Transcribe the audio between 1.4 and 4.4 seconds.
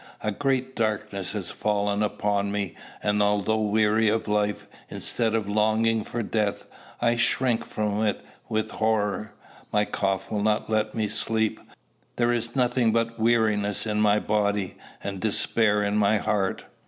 fallen upon me; and although weary of